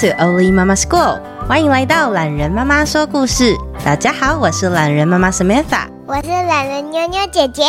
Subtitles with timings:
[0.00, 3.54] To Oli Mama School，欢迎来到懒人妈妈说故事。
[3.84, 7.64] 大家好，我是懒人妈妈 Samantha，我是懒人妞妞姐姐。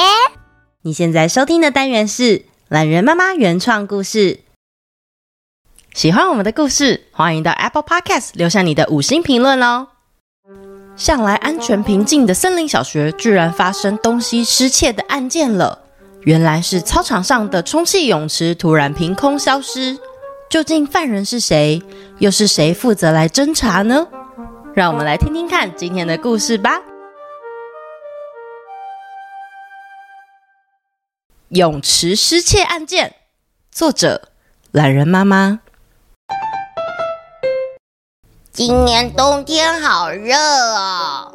[0.83, 4.39] 你现在收听的单元是懒人妈妈原创故事。
[5.93, 9.87] 喜欢我们的故事，欢迎到 Apple Podcast 留下你的五星评论哦。
[10.95, 15.79] 向来安全平静的森林小学，居然发生东西失窃的案件了。
[16.21, 19.99] 原来是操场上的充气泳池突然凭空消失。
[20.51, 21.81] 究竟犯人是谁？
[22.19, 24.05] 又是谁负责来侦查呢？
[24.73, 26.81] 让我们来听听看今天的故事吧。
[31.47, 33.15] 泳池失窃案件，
[33.71, 34.23] 作者：
[34.71, 35.61] 懒人妈妈。
[38.51, 41.31] 今年冬天好热啊！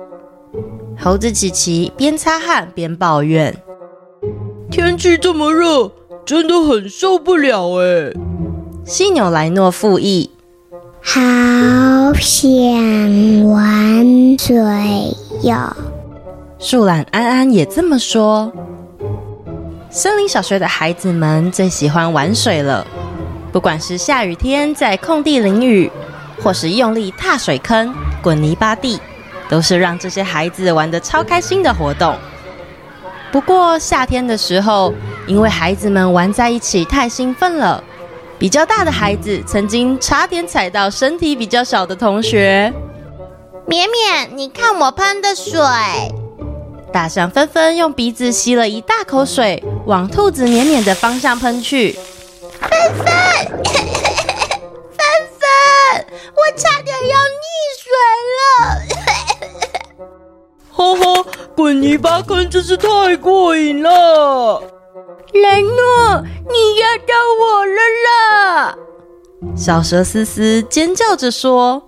[1.03, 3.63] 猴子琪琪边擦汗边抱怨
[4.71, 5.91] ：“天气这么热，
[6.27, 8.13] 真的很受不了哎。”
[8.89, 10.31] 犀牛莱诺复议
[11.03, 11.21] ：“好
[12.21, 14.55] 想玩水
[15.43, 15.77] 哟。”
[16.61, 18.53] 树懒安安也这么说。
[19.91, 22.87] 森林小学的孩子们最喜欢玩水了，
[23.51, 25.91] 不管是下雨天在空地淋雨，
[26.41, 27.93] 或是用力踏水坑、
[28.23, 29.01] 滚泥巴地，
[29.49, 32.17] 都是让这些孩子玩的超开心的活动。
[33.33, 34.95] 不过夏天的时候，
[35.27, 37.83] 因为孩子们玩在一起太兴奋了。
[38.39, 42.71] 比较大的孩子曾经差点踩到身体比较小的同学。
[43.67, 45.59] 绵绵，你看我喷的水。
[46.93, 51.99] 大象纷纷用鼻子吸了一大口水，往兔子绵绵的方向喷去。
[52.61, 53.07] 纷纷，纷
[55.39, 55.49] 纷，
[56.35, 57.23] 我差点要溺
[57.83, 57.91] 水
[58.37, 58.39] 了。
[60.73, 61.25] 哈哈，
[61.57, 64.63] 滚泥巴坑真是太过瘾了。
[65.43, 68.79] 莱诺，你压到我了啦！
[69.55, 71.83] 小蛇思思尖叫着说：“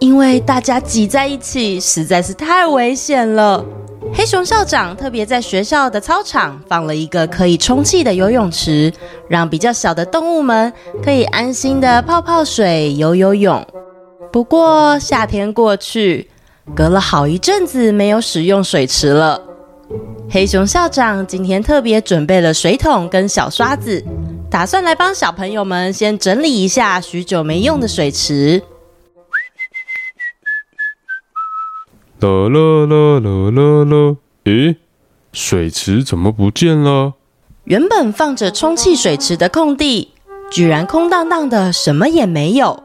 [0.00, 3.64] 因为大家挤在一起实在是太危险了。”
[4.12, 8.92] 黑熊校长特别在学校的操场放了一个可以充气的游泳池，
[9.28, 10.72] 让比较小的动物们
[11.04, 13.64] 可以安心的泡泡水、游游泳。
[14.32, 16.28] 不过夏天过去，
[16.74, 19.40] 隔了好一阵子没有使用水池了。
[20.30, 24.04] 黑熊校长今天特别准备了水桶跟小刷子，
[24.50, 28.62] 打算来帮小朋友们先整理一下许久没用的水池。
[32.20, 34.16] 啦啦啦啦啦啦！
[34.44, 34.76] 诶，
[35.32, 37.14] 水池怎么不见了？
[37.64, 40.12] 原本放着充气水池的空地，
[40.50, 42.84] 居然空荡荡的，什么也没有。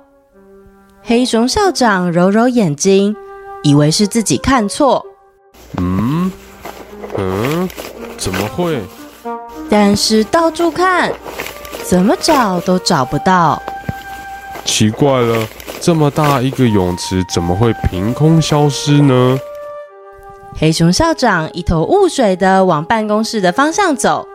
[1.04, 3.16] 黑熊校长揉揉眼睛，
[3.64, 5.06] 以为是自己看错。
[5.78, 6.32] 嗯。
[7.18, 7.70] 嗯，
[8.18, 8.82] 怎么会？
[9.70, 11.12] 但是到处看，
[11.84, 13.62] 怎么找都找不到。
[14.64, 15.48] 奇怪了，
[15.80, 19.40] 这么大一个泳池，怎么会凭空消失呢？
[20.58, 24.28] 黑熊校长一头雾水的往办公室的方向走，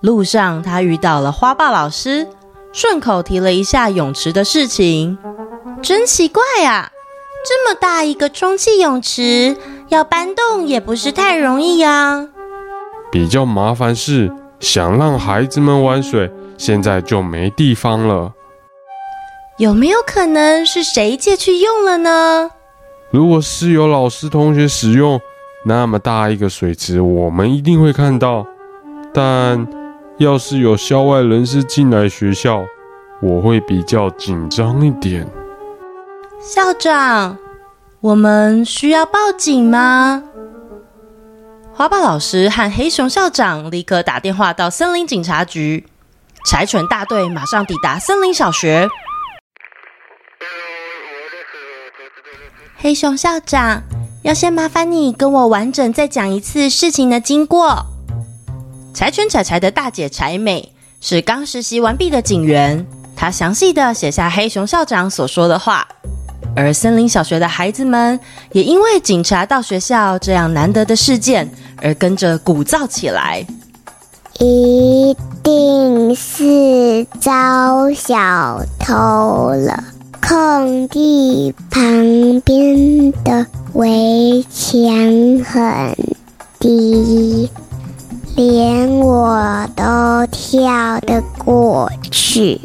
[0.00, 2.28] 路上他遇到了花豹老师，
[2.72, 5.18] 顺口提了一下泳池的事情。
[5.82, 6.90] 真奇怪啊，
[7.46, 9.56] 这么大一个充气泳池。
[9.90, 12.28] 要搬动也不是太容易呀。
[13.12, 18.32] 比较麻烦是想让孩子们玩水，现在就没地方了。
[19.58, 22.50] 有没有可能是谁借去用了呢？
[23.10, 25.20] 如果是有老师同学使用
[25.66, 28.46] 那么大一个水池，我们一定会看到。
[29.12, 29.66] 但
[30.18, 32.62] 要是有校外人士进来学校，
[33.20, 35.26] 我会比较紧张一点。
[36.40, 37.36] 校长。
[38.02, 40.22] 我们需要报警吗？
[41.74, 45.86] 花豹老师和黑熊校长立刻打电话到森林警察局，
[46.46, 48.88] 柴犬大队马上抵达森林小学。
[52.78, 53.82] 黑熊校长，
[54.22, 57.84] 要先麻烦你跟我完整再讲一次事情的经过。
[58.94, 65.86] 柴犬柴柴的大姐柴美是刚实习完毕的警员，她详细的写下黑熊校长所说的话。
[66.54, 68.18] 而森林小学的孩子们
[68.52, 71.50] 也因为警察到学校这样难得的事件
[71.82, 73.44] 而跟着鼓噪起来。
[74.38, 79.84] 一定是遭小偷了！
[80.22, 84.82] 空地旁边的围墙
[85.44, 85.96] 很
[86.58, 87.50] 低，
[88.36, 92.60] 连我都跳得过去。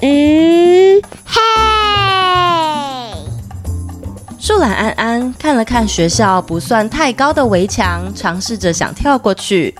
[0.00, 1.77] 嗯，嘿。
[4.40, 9.74] 树懒安安看了看学校不算太高的围墙，尝试着想跳过去。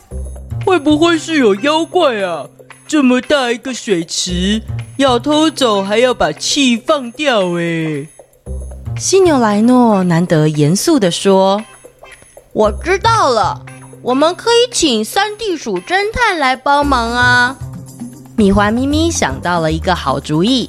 [0.66, 2.44] 会不会是有妖怪啊？
[2.87, 4.60] 这么大一个水池，
[4.96, 8.08] 要偷走还要把气放掉诶。
[8.99, 11.62] 犀牛莱诺难得严肃地说
[12.52, 13.64] ：“我知道了，
[14.02, 17.56] 我们可以请三地鼠侦探来帮忙啊。”
[18.34, 20.69] 米花咪咪想到了一个好主意。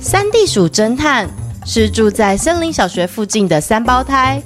[0.00, 1.28] 三地鼠侦探
[1.68, 4.40] 是住在森林小学附近的三胞胎，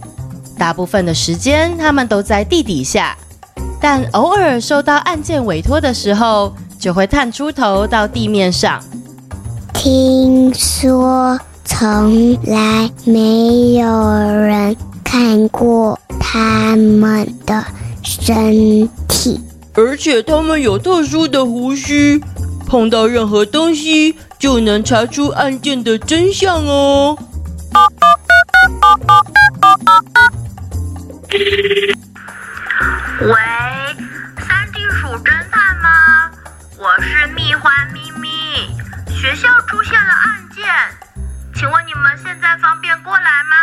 [0.58, 3.14] 大部分的时间他们都在地底下，
[3.78, 8.82] 但偶尔受到案件委托的时候，就会探出头到地面上。
[9.74, 14.74] 听说从来没有人
[15.04, 17.62] 看过他们的
[18.02, 19.38] 身体，
[19.74, 22.22] 而且他们有特殊的胡须。
[22.66, 27.14] 碰到任何东西就能查出案件的真相哦。
[33.20, 33.34] 喂，
[34.40, 36.30] 三地鼠侦探吗？
[36.78, 38.74] 我是蜜獾咪咪，
[39.14, 40.64] 学校出现了案件，
[41.54, 43.54] 请问你们现在方便过来吗？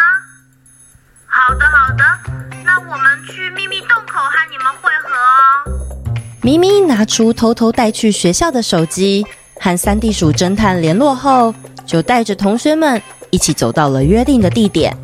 [1.26, 2.04] 好的，好的，
[2.64, 6.14] 那我们去秘密洞口和你们会合哦。
[6.44, 9.26] 咪咪拿出偷偷带去学校的手机，
[9.60, 11.54] 和三地鼠侦探联络后，
[11.86, 14.96] 就带着同学们一起走到了约定的地点。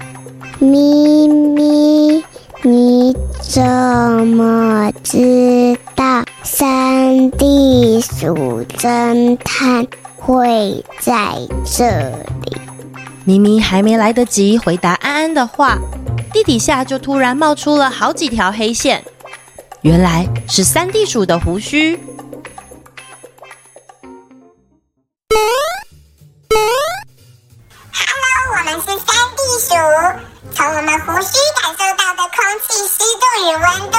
[0.59, 2.23] 咪咪，
[2.61, 9.85] 你怎么知道三地鼠侦探
[10.15, 11.13] 会在
[11.65, 11.85] 这
[12.45, 12.57] 里？
[13.25, 15.77] 咪咪还没来得及回答安安的话，
[16.31, 19.03] 地底下就突然冒出了好几条黑线。
[19.81, 21.99] 原来是三地鼠的胡须。
[28.81, 29.75] 是三地鼠。
[30.53, 31.31] 从我们胡须
[31.61, 32.37] 感受到的空
[32.67, 33.97] 气湿度与温度，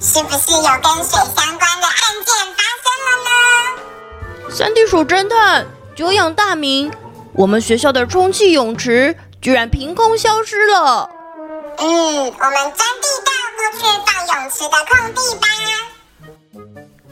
[0.00, 4.50] 是不是有跟水相关的案件发生了呢？
[4.50, 5.66] 三地鼠侦探，
[5.96, 6.92] 久仰大名，
[7.32, 11.10] 我们学校的充气泳池居然凭空消失了。
[11.78, 15.46] 嗯，我们钻地道过去放泳池的空地吧。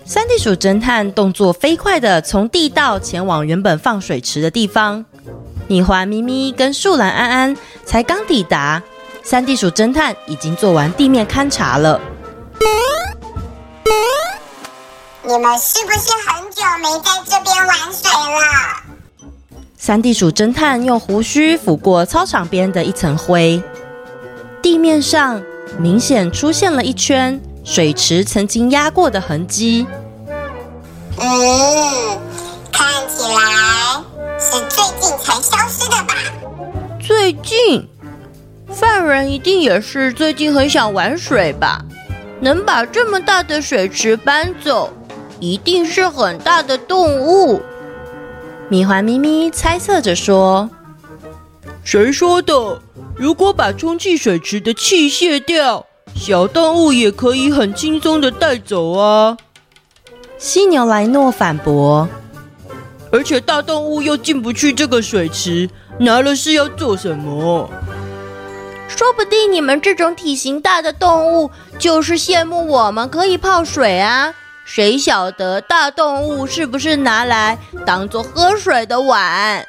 [0.04, 5.04] 三地鼠侦探动作飞快地从地道前往原本放水池的地方。
[5.68, 8.82] 米华咪咪跟树懒安安才刚抵达，
[9.22, 12.00] 三地鼠侦探已经做完地面勘察了。
[15.22, 19.28] 你们是不是很久没在这边玩水了？
[19.76, 23.62] 三地鼠侦探用胡须抚过操场边的一层灰。
[24.62, 25.42] 地面上
[25.78, 29.86] 明显出现了一圈水池曾经压过的痕迹。
[31.18, 32.18] 嗯，
[32.72, 34.02] 看起来
[34.40, 36.14] 是最近才消失的吧？
[37.00, 37.88] 最近，
[38.68, 41.84] 犯人一定也是最近很想玩水吧？
[42.40, 44.92] 能把这么大的水池搬走，
[45.40, 47.60] 一定是很大的动物。
[48.68, 50.70] 米花咪咪猜测着说
[51.82, 52.80] ：“谁说的？”
[53.18, 55.84] 如果把充气水池的气卸掉，
[56.14, 59.36] 小动物也可以很轻松的带走啊！
[60.38, 62.08] 犀牛莱诺反驳。
[63.10, 65.68] 而且大动物又进不去这个水池，
[65.98, 67.70] 拿了是要做什么？
[68.88, 74.34] 说不定你们这种体型大的动物就是羡慕我们可以泡水啊！
[74.64, 79.64] 谁晓得大动物是不是拿来当做喝水的碗？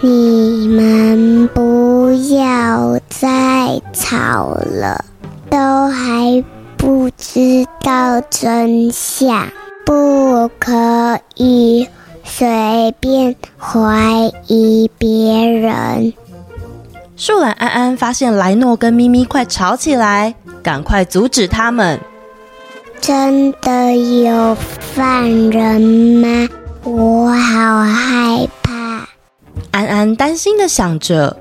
[0.00, 5.04] 你们不要再吵了，
[5.48, 6.44] 都还
[6.76, 9.48] 不知道真相，
[9.84, 11.88] 不可以
[12.24, 16.12] 随便怀疑别人。
[17.16, 22.00] 树懒安安发现莱诺跟咪咪快吵起来，赶快阻止他们。
[23.00, 26.48] 真的有犯人吗？
[26.82, 29.06] 我好害怕。
[29.70, 31.36] 安安担心的想着，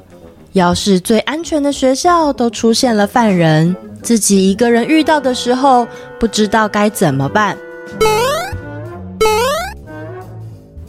[0.52, 5.88] 要是最安全的学校都出现了犯人，自己一个人遇到的时候，
[6.20, 7.58] 不知道该怎么办。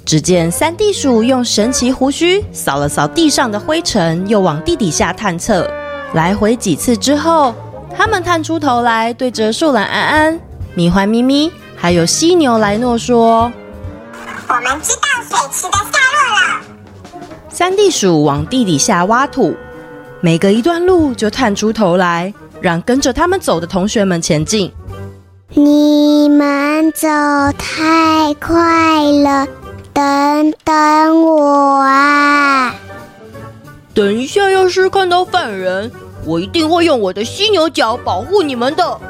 [0.05, 5.69] 只见三地鼠用神奇胡须扫了扫地上的灰尘，又往地底下探测。
[6.13, 7.55] 来回几次之后，
[7.97, 10.41] 他们探出头来，对着树懒安安、
[10.75, 13.51] 米花咪咪还有犀牛莱诺说
[14.47, 16.65] ：“我们知道水池的下落了。”
[17.49, 19.55] 三地鼠往地底下挖土，
[20.21, 24.71] 每隔一段路就探出头来，让跟着他们走的同学们前进。
[25.55, 27.09] 你们走
[27.57, 29.47] 太快了，
[29.95, 32.75] 等等我啊！
[33.95, 35.91] 等一下，要是看到犯人，
[36.25, 39.01] 我一定会用我的犀牛角保护你们的。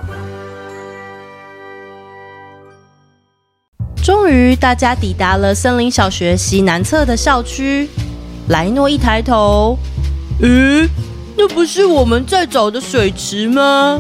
[4.05, 7.89] 终于，大家抵达了森林小学西南侧的校区。
[8.49, 9.79] 莱诺一抬头，
[10.39, 10.87] 咦，
[11.35, 13.99] 那不是我们在找的水池吗？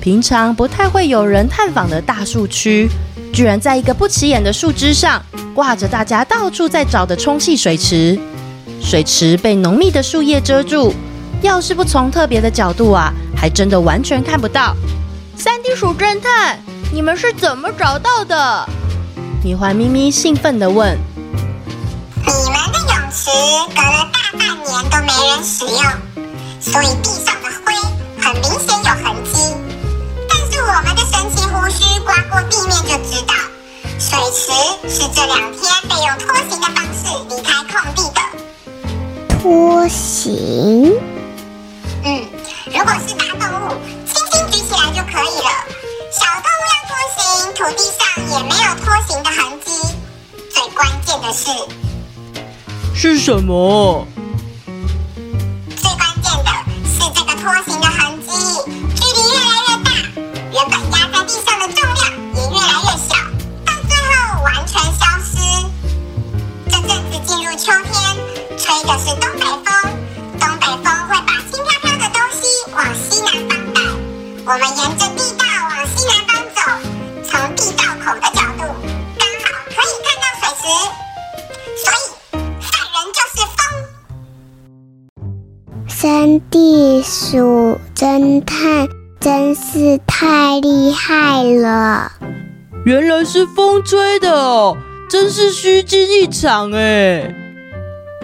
[0.00, 2.88] 平常不太会有人探访的大树区，
[3.32, 5.22] 居然在一个不起眼的树枝上
[5.54, 8.18] 挂着大家到处在找的充气水池。
[8.80, 10.94] 水池被浓密的树叶遮住，
[11.42, 14.74] 要是不从特别的角度啊，还真的完全看不到。
[15.36, 16.58] 三地鼠侦探，
[16.92, 18.68] 你们是怎么找到的？
[19.42, 20.98] 米环咪咪兴奋地问
[22.26, 23.30] ：“你们的泳池
[23.74, 25.82] 隔了大半年都没人使用，
[26.60, 27.72] 所以地上的灰
[28.20, 29.56] 很明显有痕迹。
[30.28, 33.32] 但是我们的神奇胡须刮过地面就知道，
[34.00, 34.50] 水池
[34.88, 38.20] 是这两天被用拖行的方式离开空地的。
[39.38, 40.98] 拖行？
[42.02, 42.26] 嗯，
[42.64, 43.76] 如果是大动物，
[44.06, 45.50] 轻轻举起来就可以了。
[46.10, 47.20] 小动物要拖行，
[47.54, 49.70] 土地上也没有拖行的痕迹。
[50.50, 51.50] 最关键的是，
[52.94, 54.06] 是什么？
[74.52, 76.58] 我们沿着地道往西南方走，
[77.22, 78.66] 从地道口的角度，
[79.16, 80.62] 刚好可以看到水池。
[81.78, 83.62] 所以，犯人就是风。
[85.86, 88.88] 三地鼠侦探
[89.20, 92.10] 真是太厉害了！
[92.84, 94.76] 原来是风吹的哦，
[95.08, 97.32] 真是虚惊一场哎！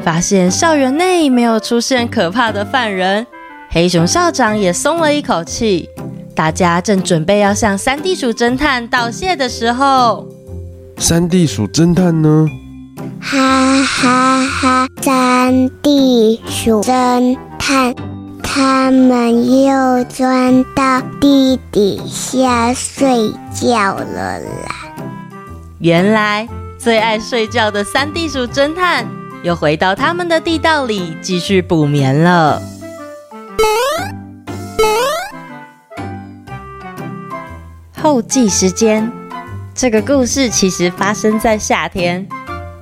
[0.03, 3.29] 发现校园内没有出现可怕的犯人，
[3.71, 5.89] 黑熊校长也松了一口气。
[6.37, 10.29] 大家正准备要向三地鼠侦探道谢的时候，
[10.99, 12.47] 三地鼠侦探呢？
[13.23, 14.89] 哈哈哈！
[15.01, 17.95] 三地鼠侦探，
[18.43, 24.75] 他们又钻到地底下睡觉了啦！
[25.79, 26.47] 原来
[26.79, 29.07] 最爱睡觉的三地鼠侦探
[29.43, 32.61] 又回到他们的地道里继续补眠了。
[38.07, 39.11] 后记时间，
[39.75, 42.25] 这个故事其实发生在夏天。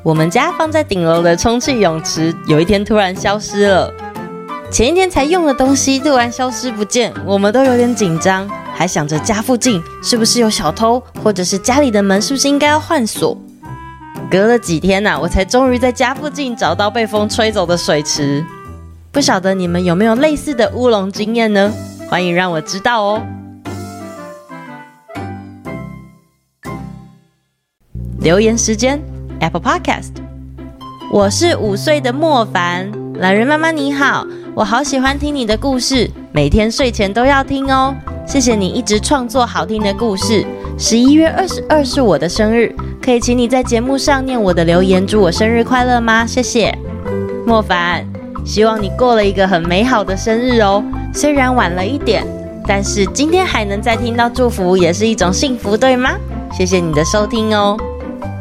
[0.02, 3.90] 我们家放在顶楼的充气泳池，有一天突然消失了。
[4.70, 13.34] 前一天才用的东西突然消失不见，我们都有点紧张，还想着家附近是不是有小偷，或者是家里的门是不是应该要换锁。
[14.30, 18.44] 隔了几天呐、啊，我才终于在家附近找到被风吹走的水池。
[19.10, 21.72] 不晓得你们有没有类似的乌龙经验呢？
[22.10, 23.22] 欢迎让我知道哦。
[28.24, 28.98] 留言时间
[29.40, 30.12] ，Apple Podcast。
[31.12, 37.94] 我是五岁的莫凡，懒人妈妈你好，我好喜欢听你的故事，每天睡前都要听哦。
[38.26, 40.42] 谢谢你一直创作好听的故事。
[40.78, 46.26] 十一月二十二是我的生日，可以请你在节目上念我的留言，祝我生日快乐吗？
[46.26, 46.74] 谢谢，
[47.46, 48.06] 莫凡，
[48.42, 50.82] 希望你过了一个很美好的生日哦。
[51.12, 52.26] 虽然晚了一点，
[52.66, 56.12] 但是今天还能再听到祝福，也是一种幸福，对吗？
[56.50, 57.76] 谢谢你的收听哦。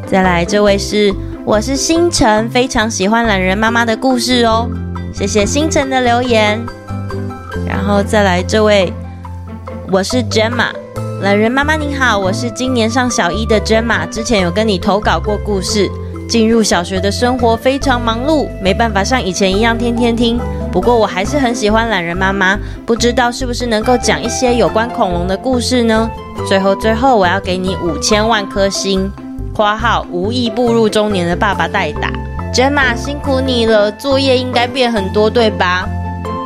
[0.06, 1.12] 再来，这位是
[1.44, 4.68] 我是星辰，非常喜欢懒人妈妈的故事哦，
[5.12, 6.60] 谢谢星辰的留言。
[7.66, 8.92] 然后再来这位，
[9.90, 10.70] 我是 Gemma，
[11.22, 15.90] 懒人妈妈你好，我是今年上小一的 Gemma，之前有跟你投稿过故事。
[16.26, 20.40] 进入小学的生活非常忙碌，没办法像以前一样天天听。
[20.72, 26.08] 不过我还是很喜欢懒人妈妈，不知道是不是能够讲一些有关恐龙的故事呢？
[26.48, 29.12] 最后最后，我要给你五千万颗星。
[29.54, 32.10] 括号无意步入中年的爸爸代打
[32.52, 35.88] ，Gemma 辛苦你了，作业应该变很多对吧？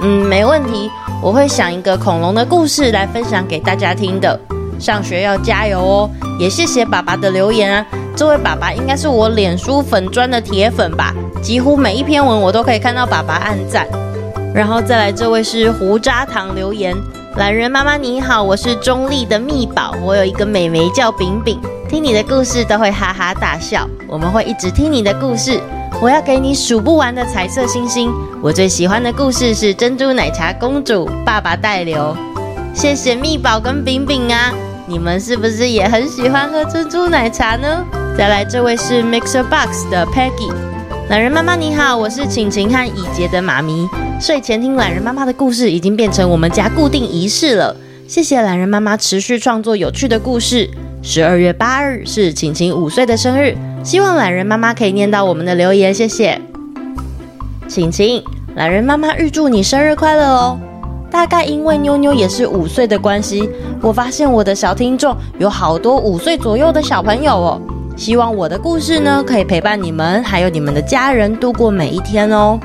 [0.03, 0.91] 嗯，没问题，
[1.23, 4.39] 我会想一个恐龙的故事来分享给大家听的。
[4.79, 6.11] 上学要加油哦！
[6.39, 11.13] 也谢谢爸爸的留言啊，这位爸爸应该是我脸书粉砖的铁粉吧，
[11.43, 13.87] 几乎每一篇文我都可以看到爸爸按赞。
[14.55, 16.95] 然后再来这位是胡渣糖留言，
[17.37, 21.59] 懒人妈妈你好，我是中立的蜜宝，我有一个妹妹叫饼饼。
[21.89, 25.59] 听你的故事都会哈哈大笑，我们会一直听你的故事。
[26.03, 28.13] 我要给你数不完的彩色星星。
[28.43, 32.15] 我最喜欢的故事是珍珠奶茶公主，爸爸代留。
[32.75, 34.53] 谢谢蜜宝跟饼饼啊，
[34.87, 37.83] 你们是不是也很喜欢喝珍珠奶茶呢？
[38.19, 40.53] 再来，这位是 Mixer Box 的 Peggy。
[41.09, 43.89] 懒人妈妈你好，我是晴晴和以杰的妈咪。
[44.21, 47.75] 睡前听懒人妈妈的故事已经变成我们家固定仪式了。
[48.07, 50.69] 谢谢懒人妈妈持续创作有趣的故事。
[51.11, 56.39] 十二月八日是晴晴五岁的生日，希望懒人妈妈可以念到我们的留言，谢谢。
[57.67, 58.23] 晴晴，
[58.57, 60.59] 懒人妈妈预祝你生日快乐哦！
[61.11, 63.49] 大概因为妞妞也是五岁的关系，
[63.81, 67.63] 我发现我的小听众有好多五岁左右的小朋友哦。
[67.97, 72.61] 希望我的故事呢，可以陪伴你们还有你们的家人度过每一天哦。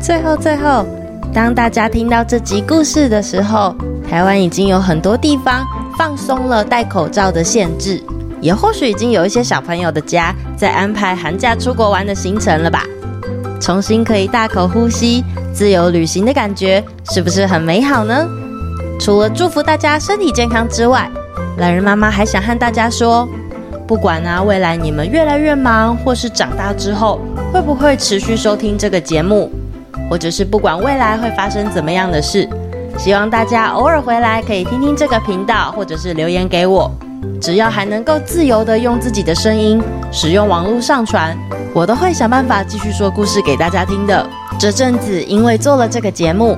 [0.00, 0.86] 最后，最后，
[1.30, 3.76] 当大家听到这集故事的时候，
[4.08, 5.62] 台湾已经有很多地方
[5.96, 8.02] 放松了戴口罩的限制，
[8.40, 12.84] 也或许已经有一些小朋友的家在安排寒假出国玩的行程了吧？
[13.58, 18.28] 重新可以大口呼吸、自由旅行的感觉，是不是很美好呢？
[19.00, 21.10] 除了祝福大家身体健康之外，
[21.56, 23.26] 懒人妈妈还想和大家说，
[23.86, 27.18] 不管啊未来你们越来越忙，或是长大之后
[27.52, 29.50] 会不会持续收听这个节目，
[30.10, 32.46] 或者是不管未来会发生怎么样的事。
[32.98, 36.90] 希望大家偶尔回来可以听听这个频道，或者是留言给我。
[37.40, 41.36] 只要还能够自由地用自己的声音使用网络上传，
[41.74, 44.26] 我都会想办法继续说故事给大家听的。
[44.58, 46.56] 这阵子因为做了这个节目，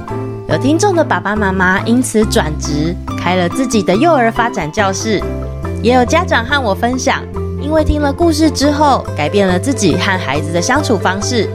[0.48, 5.20] 有听众的爸爸妈妈因此转职，开了自己的幼儿发展教室，
[5.82, 7.22] 也有家长和我分享，
[7.60, 11.48] 因为听了故事之后，改变了自己和孩子的相处方式，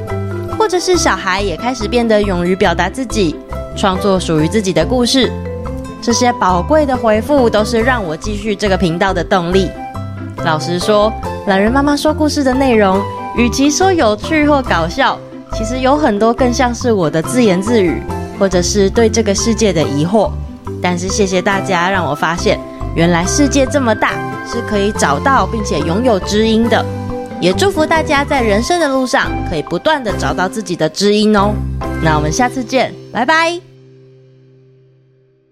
[0.60, 3.36] 或者是小孩也开始变得勇于表达自己。
[3.76, 5.32] 创作属于自己的故事，
[6.02, 9.70] 这些宝贵的回复都是让我继续这个频道的动力。
[10.46, 11.12] 老实说，
[11.48, 13.02] 懒人妈妈说故事的内容，
[13.36, 15.18] 与其说有趣或搞笑，
[15.54, 18.02] 其实有很多更像是我的自言自语，
[18.40, 20.30] 或者是对这个世界的疑惑。
[20.82, 22.60] 但是谢谢大家，让我发现
[22.96, 24.12] 原来世界这么大，
[24.46, 26.86] 是可以找到并且拥有知音的。
[27.40, 31.54] 也祝福大家在人生的路上可以不断地找到自己的知音哦。
[32.04, 33.73] 那我们下次见，拜拜。